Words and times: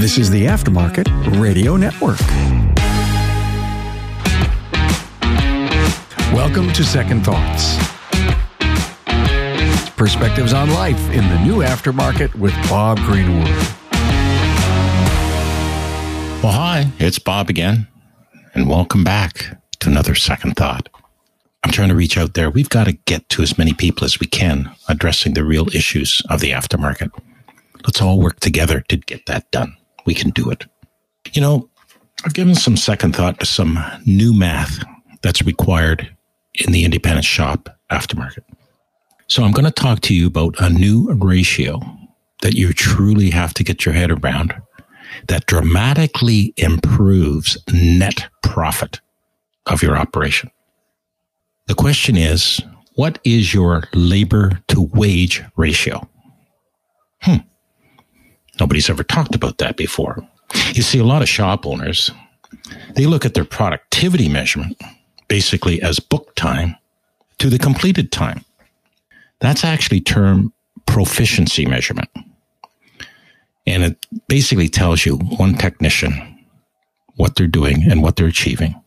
This 0.00 0.16
is 0.16 0.30
the 0.30 0.46
Aftermarket 0.46 1.08
Radio 1.40 1.76
Network. 1.76 2.20
Welcome 6.32 6.72
to 6.74 6.84
Second 6.84 7.24
Thoughts. 7.24 7.76
Perspectives 9.96 10.52
on 10.52 10.70
life 10.70 11.00
in 11.10 11.28
the 11.28 11.40
new 11.40 11.64
aftermarket 11.64 12.32
with 12.36 12.52
Bob 12.70 12.98
Greenwood. 12.98 13.48
Well, 16.44 16.52
hi, 16.52 16.92
it's 17.00 17.18
Bob 17.18 17.50
again, 17.50 17.88
and 18.54 18.68
welcome 18.68 19.02
back 19.02 19.60
to 19.80 19.90
another 19.90 20.14
Second 20.14 20.54
Thought. 20.54 20.88
I'm 21.64 21.72
trying 21.72 21.88
to 21.88 21.96
reach 21.96 22.16
out 22.16 22.34
there. 22.34 22.50
We've 22.50 22.70
got 22.70 22.84
to 22.84 22.92
get 22.92 23.28
to 23.30 23.42
as 23.42 23.58
many 23.58 23.74
people 23.74 24.04
as 24.04 24.20
we 24.20 24.28
can 24.28 24.70
addressing 24.88 25.34
the 25.34 25.42
real 25.42 25.66
issues 25.74 26.22
of 26.30 26.38
the 26.38 26.52
aftermarket. 26.52 27.10
Let's 27.84 28.00
all 28.00 28.20
work 28.20 28.38
together 28.38 28.82
to 28.82 28.96
get 28.96 29.26
that 29.26 29.50
done 29.50 29.74
we 30.08 30.14
can 30.14 30.30
do 30.30 30.50
it. 30.50 30.64
You 31.34 31.42
know, 31.42 31.68
I've 32.24 32.32
given 32.32 32.54
some 32.54 32.78
second 32.78 33.14
thought 33.14 33.38
to 33.40 33.46
some 33.46 33.78
new 34.06 34.32
math 34.32 34.82
that's 35.22 35.42
required 35.42 36.16
in 36.54 36.72
the 36.72 36.86
independent 36.86 37.26
shop 37.26 37.68
aftermarket. 37.92 38.42
So 39.26 39.44
I'm 39.44 39.52
going 39.52 39.66
to 39.66 39.70
talk 39.70 40.00
to 40.00 40.14
you 40.14 40.26
about 40.26 40.58
a 40.60 40.70
new 40.70 41.12
ratio 41.12 41.78
that 42.40 42.54
you 42.54 42.72
truly 42.72 43.28
have 43.28 43.52
to 43.52 43.62
get 43.62 43.84
your 43.84 43.94
head 43.94 44.10
around 44.10 44.54
that 45.26 45.44
dramatically 45.44 46.54
improves 46.56 47.58
net 47.70 48.30
profit 48.42 49.00
of 49.66 49.82
your 49.82 49.98
operation. 49.98 50.50
The 51.66 51.74
question 51.74 52.16
is, 52.16 52.62
what 52.94 53.18
is 53.24 53.52
your 53.52 53.84
labor 53.92 54.58
to 54.68 54.88
wage 54.94 55.42
ratio? 55.56 56.08
Hmm. 57.20 57.47
Nobody's 58.60 58.90
ever 58.90 59.02
talked 59.02 59.34
about 59.34 59.58
that 59.58 59.76
before. 59.76 60.26
You 60.72 60.82
see, 60.82 60.98
a 60.98 61.04
lot 61.04 61.22
of 61.22 61.28
shop 61.28 61.66
owners, 61.66 62.10
they 62.94 63.06
look 63.06 63.24
at 63.24 63.34
their 63.34 63.44
productivity 63.44 64.28
measurement 64.28 64.80
basically 65.28 65.80
as 65.82 66.00
book 66.00 66.34
time 66.34 66.76
to 67.38 67.50
the 67.50 67.58
completed 67.58 68.10
time. 68.10 68.44
That's 69.40 69.64
actually 69.64 70.00
term 70.00 70.52
proficiency 70.86 71.66
measurement. 71.66 72.08
And 73.66 73.84
it 73.84 74.06
basically 74.26 74.68
tells 74.68 75.04
you 75.04 75.16
one 75.16 75.54
technician 75.54 76.46
what 77.16 77.36
they're 77.36 77.46
doing 77.46 77.84
and 77.88 78.02
what 78.02 78.16
they're 78.16 78.26
achieving. 78.26 78.80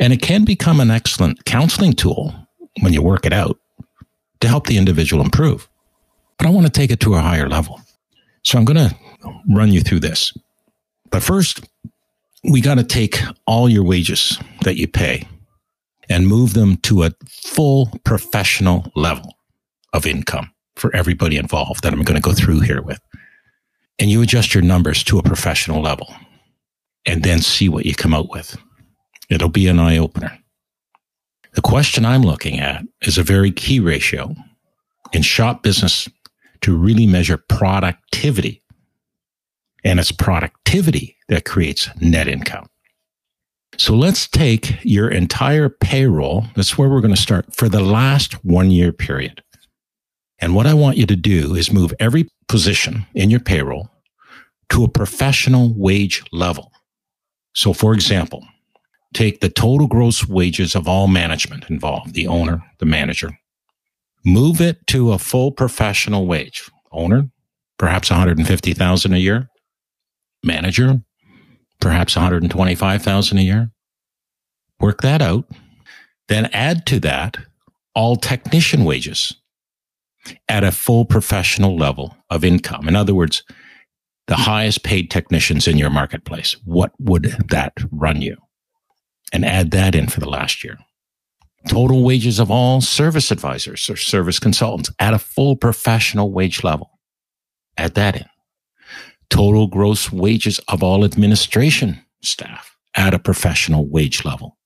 And 0.00 0.12
it 0.12 0.22
can 0.22 0.44
become 0.44 0.80
an 0.80 0.90
excellent 0.90 1.44
counseling 1.44 1.92
tool 1.92 2.34
when 2.80 2.92
you 2.92 3.02
work 3.02 3.26
it 3.26 3.32
out 3.32 3.58
to 4.40 4.48
help 4.48 4.66
the 4.66 4.78
individual 4.78 5.22
improve. 5.22 5.68
But 6.38 6.46
I 6.46 6.50
want 6.50 6.66
to 6.66 6.72
take 6.72 6.90
it 6.90 7.00
to 7.00 7.14
a 7.14 7.20
higher 7.20 7.48
level. 7.48 7.80
So 8.44 8.58
I'm 8.58 8.64
going 8.64 8.88
to 8.88 8.96
run 9.48 9.72
you 9.72 9.80
through 9.80 10.00
this. 10.00 10.32
But 11.10 11.22
first, 11.22 11.68
we 12.44 12.60
got 12.60 12.76
to 12.76 12.84
take 12.84 13.20
all 13.46 13.68
your 13.68 13.84
wages 13.84 14.38
that 14.62 14.76
you 14.76 14.88
pay 14.88 15.28
and 16.08 16.26
move 16.26 16.54
them 16.54 16.76
to 16.78 17.04
a 17.04 17.12
full 17.28 17.90
professional 18.04 18.90
level 18.96 19.36
of 19.92 20.06
income 20.06 20.50
for 20.76 20.94
everybody 20.94 21.36
involved 21.36 21.84
that 21.84 21.92
I'm 21.92 22.02
going 22.02 22.20
to 22.20 22.28
go 22.28 22.34
through 22.34 22.60
here 22.60 22.82
with. 22.82 23.00
And 23.98 24.10
you 24.10 24.22
adjust 24.22 24.54
your 24.54 24.62
numbers 24.62 25.04
to 25.04 25.18
a 25.18 25.22
professional 25.22 25.80
level 25.80 26.12
and 27.06 27.22
then 27.22 27.40
see 27.40 27.68
what 27.68 27.86
you 27.86 27.94
come 27.94 28.14
out 28.14 28.30
with. 28.30 28.56
It'll 29.28 29.48
be 29.48 29.68
an 29.68 29.78
eye 29.78 29.98
opener. 29.98 30.36
The 31.54 31.60
question 31.60 32.04
I'm 32.04 32.22
looking 32.22 32.58
at 32.58 32.82
is 33.02 33.18
a 33.18 33.22
very 33.22 33.52
key 33.52 33.78
ratio 33.78 34.34
in 35.12 35.22
shop 35.22 35.62
business 35.62 36.08
to 36.62 36.76
really 36.76 37.06
measure 37.06 37.36
productivity. 37.36 38.62
And 39.84 39.98
it's 39.98 40.12
productivity 40.12 41.16
that 41.28 41.44
creates 41.44 41.88
net 42.00 42.28
income. 42.28 42.66
So 43.78 43.94
let's 43.94 44.28
take 44.28 44.78
your 44.84 45.08
entire 45.08 45.68
payroll. 45.68 46.46
That's 46.54 46.76
where 46.76 46.88
we're 46.88 47.00
going 47.00 47.14
to 47.14 47.20
start 47.20 47.54
for 47.54 47.68
the 47.68 47.80
last 47.80 48.44
one 48.44 48.70
year 48.70 48.92
period. 48.92 49.42
And 50.40 50.54
what 50.54 50.66
I 50.66 50.74
want 50.74 50.98
you 50.98 51.06
to 51.06 51.16
do 51.16 51.54
is 51.54 51.72
move 51.72 51.94
every 51.98 52.28
position 52.48 53.06
in 53.14 53.30
your 53.30 53.40
payroll 53.40 53.88
to 54.70 54.84
a 54.84 54.88
professional 54.88 55.72
wage 55.76 56.22
level. 56.32 56.72
So 57.54 57.72
for 57.72 57.94
example, 57.94 58.46
take 59.14 59.40
the 59.40 59.48
total 59.48 59.86
gross 59.86 60.26
wages 60.26 60.74
of 60.74 60.88
all 60.88 61.06
management 61.08 61.68
involved, 61.70 62.14
the 62.14 62.26
owner, 62.26 62.62
the 62.78 62.86
manager, 62.86 63.38
move 64.24 64.60
it 64.60 64.86
to 64.88 65.12
a 65.12 65.18
full 65.18 65.52
professional 65.52 66.26
wage. 66.26 66.70
Owner, 66.92 67.28
perhaps 67.78 68.10
150,000 68.10 69.12
a 69.12 69.18
year. 69.18 69.48
Manager, 70.44 71.00
perhaps 71.80 72.16
125,000 72.16 73.38
a 73.38 73.40
year. 73.40 73.70
Work 74.80 75.02
that 75.02 75.22
out. 75.22 75.46
Then 76.28 76.46
add 76.46 76.86
to 76.86 77.00
that 77.00 77.36
all 77.94 78.16
technician 78.16 78.84
wages 78.84 79.34
at 80.48 80.64
a 80.64 80.72
full 80.72 81.04
professional 81.04 81.76
level 81.76 82.16
of 82.30 82.44
income. 82.44 82.88
In 82.88 82.96
other 82.96 83.14
words, 83.14 83.42
the 84.28 84.36
highest 84.36 84.84
paid 84.84 85.10
technicians 85.10 85.66
in 85.66 85.78
your 85.78 85.90
marketplace. 85.90 86.56
What 86.64 86.92
would 86.98 87.24
that 87.48 87.72
run 87.90 88.22
you? 88.22 88.36
And 89.32 89.44
add 89.44 89.70
that 89.72 89.94
in 89.94 90.08
for 90.08 90.20
the 90.20 90.28
last 90.28 90.62
year 90.62 90.78
total 91.68 92.02
wages 92.02 92.38
of 92.38 92.50
all 92.50 92.80
service 92.80 93.30
advisors 93.30 93.88
or 93.88 93.96
service 93.96 94.38
consultants 94.38 94.90
at 94.98 95.14
a 95.14 95.18
full 95.18 95.56
professional 95.56 96.32
wage 96.32 96.64
level. 96.64 96.98
Add 97.76 97.94
that 97.94 98.16
in. 98.16 98.26
Total 99.30 99.66
gross 99.66 100.12
wages 100.12 100.58
of 100.68 100.82
all 100.82 101.04
administration 101.04 102.00
staff 102.22 102.76
at 102.94 103.14
a 103.14 103.18
professional 103.18 103.86
wage 103.88 104.24
level. 104.24 104.58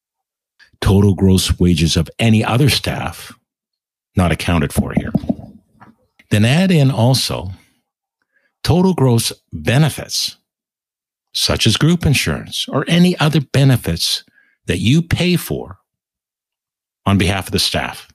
Total 0.81 1.15
gross 1.15 1.59
wages 1.59 1.97
of 1.97 2.09
any 2.19 2.45
other 2.45 2.69
staff 2.69 3.33
not 4.17 4.33
accounted 4.33 4.73
for 4.73 4.93
here. 4.93 5.13
Then 6.31 6.45
add 6.45 6.71
in 6.71 6.91
also 6.91 7.51
total 8.65 8.95
gross 8.95 9.33
benefits, 9.53 10.39
such 11.33 11.67
as 11.67 11.77
group 11.77 12.05
insurance 12.05 12.67
or 12.69 12.85
any 12.89 13.17
other 13.19 13.41
benefits 13.41 14.25
that 14.67 14.79
you 14.79 15.03
pay 15.03 15.37
for 15.37 15.79
on 17.07 17.19
behalf 17.19 17.47
of 17.47 17.53
the 17.53 17.59
staff. 17.59 18.09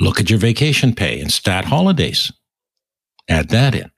Look 0.00 0.20
at 0.20 0.30
your 0.30 0.38
vacation 0.38 0.94
pay 0.94 1.20
and 1.20 1.32
stat 1.32 1.64
holidays. 1.64 2.30
Add 3.28 3.48
that 3.48 3.74
in. 3.74 3.90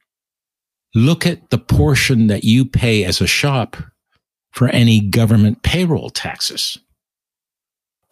Look 0.94 1.26
at 1.26 1.50
the 1.50 1.58
portion 1.58 2.28
that 2.28 2.44
you 2.44 2.64
pay 2.64 3.04
as 3.04 3.20
a 3.20 3.26
shop 3.26 3.76
for 4.52 4.68
any 4.68 5.00
government 5.00 5.62
payroll 5.62 6.10
taxes. 6.10 6.78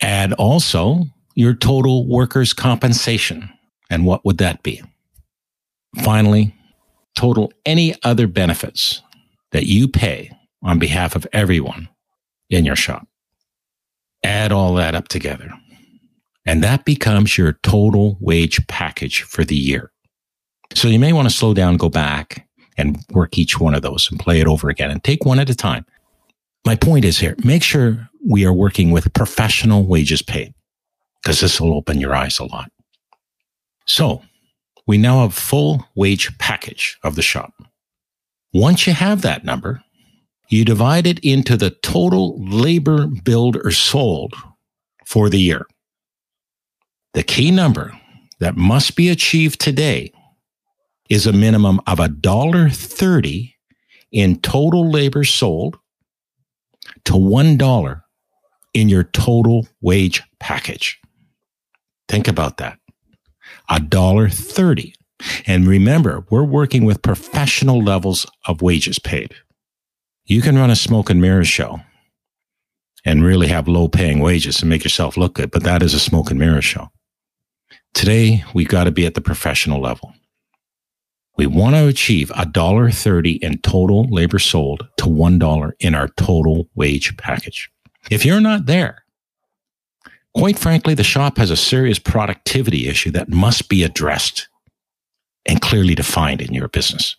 Add 0.00 0.32
also 0.34 1.04
your 1.34 1.54
total 1.54 2.06
workers' 2.06 2.52
compensation. 2.52 3.50
And 3.90 4.04
what 4.04 4.24
would 4.24 4.38
that 4.38 4.62
be? 4.62 4.82
Finally, 6.04 6.54
total 7.16 7.52
any 7.64 7.94
other 8.04 8.26
benefits 8.26 9.02
that 9.52 9.66
you 9.66 9.88
pay 9.88 10.30
on 10.62 10.78
behalf 10.78 11.16
of 11.16 11.26
everyone 11.32 11.88
in 12.50 12.64
your 12.64 12.76
shop. 12.76 13.06
Add 14.38 14.52
all 14.52 14.74
that 14.74 14.94
up 14.94 15.08
together. 15.08 15.50
And 16.46 16.62
that 16.62 16.84
becomes 16.84 17.36
your 17.36 17.54
total 17.64 18.16
wage 18.20 18.64
package 18.68 19.22
for 19.22 19.44
the 19.44 19.56
year. 19.56 19.90
So 20.74 20.86
you 20.86 21.00
may 21.00 21.12
want 21.12 21.28
to 21.28 21.34
slow 21.34 21.54
down, 21.54 21.76
go 21.76 21.88
back 21.88 22.46
and 22.76 23.04
work 23.10 23.36
each 23.36 23.58
one 23.58 23.74
of 23.74 23.82
those 23.82 24.08
and 24.08 24.20
play 24.20 24.40
it 24.40 24.46
over 24.46 24.68
again 24.68 24.92
and 24.92 25.02
take 25.02 25.24
one 25.24 25.40
at 25.40 25.50
a 25.50 25.56
time. 25.56 25.84
My 26.64 26.76
point 26.76 27.04
is 27.04 27.18
here, 27.18 27.34
make 27.42 27.64
sure 27.64 28.08
we 28.24 28.46
are 28.46 28.52
working 28.52 28.92
with 28.92 29.12
professional 29.12 29.84
wages 29.84 30.22
paid 30.22 30.54
because 31.20 31.40
this 31.40 31.60
will 31.60 31.74
open 31.74 31.98
your 31.98 32.14
eyes 32.14 32.38
a 32.38 32.44
lot. 32.44 32.70
So 33.86 34.22
we 34.86 34.98
now 34.98 35.22
have 35.22 35.34
full 35.34 35.84
wage 35.96 36.38
package 36.38 36.96
of 37.02 37.16
the 37.16 37.22
shop. 37.22 37.54
Once 38.54 38.86
you 38.86 38.92
have 38.92 39.22
that 39.22 39.44
number, 39.44 39.82
you 40.48 40.64
divide 40.64 41.06
it 41.06 41.18
into 41.20 41.56
the 41.56 41.70
total 41.70 42.42
labor 42.42 43.06
billed 43.06 43.56
or 43.56 43.70
sold 43.70 44.34
for 45.04 45.28
the 45.28 45.40
year. 45.40 45.66
The 47.14 47.22
key 47.22 47.50
number 47.50 47.98
that 48.40 48.56
must 48.56 48.96
be 48.96 49.08
achieved 49.08 49.60
today 49.60 50.12
is 51.08 51.26
a 51.26 51.32
minimum 51.32 51.80
of 51.86 52.00
a 52.00 52.08
dollar 52.08 52.68
thirty 52.68 53.56
in 54.12 54.40
total 54.40 54.90
labor 54.90 55.24
sold 55.24 55.78
to 57.04 57.16
one 57.16 57.56
dollar 57.56 58.04
in 58.74 58.88
your 58.88 59.04
total 59.04 59.66
wage 59.80 60.22
package. 60.38 60.98
Think 62.08 62.28
about 62.28 62.58
that. 62.58 62.78
A 63.68 63.80
dollar 63.80 64.28
thirty. 64.28 64.94
And 65.46 65.66
remember, 65.66 66.24
we're 66.30 66.44
working 66.44 66.84
with 66.84 67.02
professional 67.02 67.82
levels 67.82 68.24
of 68.46 68.62
wages 68.62 68.98
paid. 68.98 69.34
You 70.30 70.42
can 70.42 70.58
run 70.58 70.70
a 70.70 70.76
smoke 70.76 71.08
and 71.08 71.22
mirrors 71.22 71.48
show 71.48 71.80
and 73.02 73.24
really 73.24 73.48
have 73.48 73.66
low 73.66 73.88
paying 73.88 74.18
wages 74.18 74.60
and 74.60 74.68
make 74.68 74.84
yourself 74.84 75.16
look 75.16 75.36
good, 75.36 75.50
but 75.50 75.62
that 75.62 75.82
is 75.82 75.94
a 75.94 75.98
smoke 75.98 76.30
and 76.30 76.38
mirrors 76.38 76.66
show. 76.66 76.90
Today, 77.94 78.44
we've 78.52 78.68
got 78.68 78.84
to 78.84 78.90
be 78.90 79.06
at 79.06 79.14
the 79.14 79.22
professional 79.22 79.80
level. 79.80 80.12
We 81.38 81.46
want 81.46 81.76
to 81.76 81.86
achieve 81.86 82.30
a 82.36 82.44
dollar 82.44 82.90
thirty 82.90 83.36
in 83.36 83.58
total 83.62 84.04
labor 84.10 84.38
sold 84.38 84.86
to 84.98 85.08
one 85.08 85.38
dollar 85.38 85.74
in 85.80 85.94
our 85.94 86.08
total 86.08 86.68
wage 86.74 87.16
package. 87.16 87.70
If 88.10 88.26
you're 88.26 88.42
not 88.42 88.66
there, 88.66 89.04
quite 90.36 90.58
frankly, 90.58 90.92
the 90.92 91.04
shop 91.04 91.38
has 91.38 91.50
a 91.50 91.56
serious 91.56 91.98
productivity 91.98 92.86
issue 92.86 93.12
that 93.12 93.30
must 93.30 93.70
be 93.70 93.82
addressed 93.82 94.48
and 95.46 95.62
clearly 95.62 95.94
defined 95.94 96.42
in 96.42 96.52
your 96.52 96.68
business. 96.68 97.16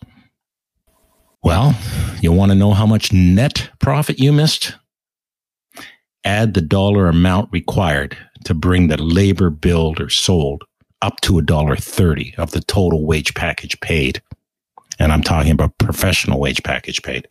Well, 1.42 1.74
you 2.20 2.32
want 2.32 2.52
to 2.52 2.56
know 2.56 2.72
how 2.72 2.86
much 2.86 3.12
net 3.12 3.70
profit 3.78 4.18
you 4.18 4.32
missed? 4.32 4.74
Add 6.22 6.52
the 6.52 6.60
dollar 6.60 7.08
amount 7.08 7.50
required 7.50 8.16
to 8.44 8.54
bring 8.54 8.88
the 8.88 9.00
labor 9.00 9.48
billed 9.48 10.00
or 10.00 10.10
sold 10.10 10.64
up 11.02 11.20
to 11.22 11.38
a 11.38 11.42
dollar 11.42 11.76
thirty 11.76 12.34
of 12.36 12.50
the 12.50 12.60
total 12.60 13.06
wage 13.06 13.32
package 13.34 13.80
paid. 13.80 14.20
And 14.98 15.12
I'm 15.12 15.22
talking 15.22 15.52
about 15.52 15.78
professional 15.78 16.38
wage 16.38 16.62
package 16.62 17.02
paid. 17.02 17.26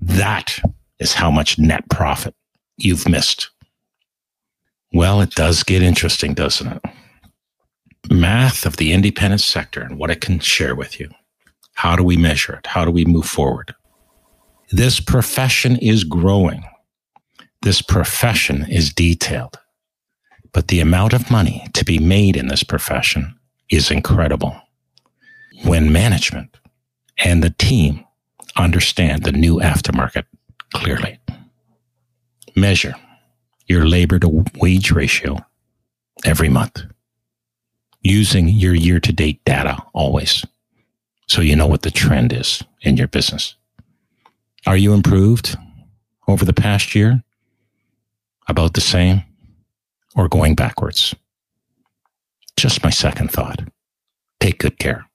That 0.00 0.58
is 0.98 1.14
how 1.14 1.30
much 1.30 1.58
net 1.58 1.88
profit 1.90 2.34
you've 2.76 3.08
missed. 3.08 3.50
Well, 4.92 5.20
it 5.20 5.30
does 5.30 5.62
get 5.62 5.80
interesting, 5.80 6.34
doesn't 6.34 6.72
it? 6.72 6.82
Math 8.10 8.66
of 8.66 8.78
the 8.78 8.92
independent 8.92 9.42
sector 9.42 9.80
and 9.80 9.96
what 9.96 10.10
it 10.10 10.20
can 10.20 10.40
share 10.40 10.74
with 10.74 10.98
you. 10.98 11.08
How 11.74 11.96
do 11.96 12.02
we 12.02 12.16
measure 12.16 12.54
it? 12.54 12.66
How 12.66 12.84
do 12.84 12.90
we 12.90 13.04
move 13.04 13.26
forward? 13.26 13.74
This 14.70 15.00
profession 15.00 15.76
is 15.76 16.04
growing. 16.04 16.64
This 17.62 17.82
profession 17.82 18.66
is 18.70 18.92
detailed. 18.92 19.58
But 20.52 20.68
the 20.68 20.80
amount 20.80 21.12
of 21.12 21.30
money 21.30 21.66
to 21.74 21.84
be 21.84 21.98
made 21.98 22.36
in 22.36 22.48
this 22.48 22.62
profession 22.62 23.38
is 23.70 23.90
incredible. 23.90 24.60
When 25.64 25.92
management 25.92 26.56
and 27.18 27.42
the 27.42 27.54
team 27.58 28.04
understand 28.56 29.22
the 29.22 29.32
new 29.32 29.56
aftermarket 29.60 30.24
clearly, 30.74 31.18
measure 32.54 32.94
your 33.66 33.86
labor 33.86 34.18
to 34.18 34.44
wage 34.56 34.90
ratio 34.90 35.38
every 36.24 36.48
month 36.48 36.82
using 38.02 38.48
your 38.48 38.74
year 38.74 39.00
to 39.00 39.12
date 39.12 39.42
data 39.44 39.76
always 39.92 40.44
so 41.32 41.40
you 41.40 41.56
know 41.56 41.66
what 41.66 41.80
the 41.80 41.90
trend 41.90 42.30
is 42.30 42.62
in 42.82 42.98
your 42.98 43.08
business. 43.08 43.54
Are 44.66 44.76
you 44.76 44.92
improved 44.92 45.56
over 46.28 46.44
the 46.44 46.52
past 46.52 46.94
year? 46.94 47.22
About 48.48 48.74
the 48.74 48.82
same 48.82 49.22
or 50.14 50.28
going 50.28 50.54
backwards? 50.54 51.14
Just 52.58 52.84
my 52.84 52.90
second 52.90 53.30
thought. 53.30 53.60
Take 54.40 54.58
good 54.58 54.78
care. 54.78 55.06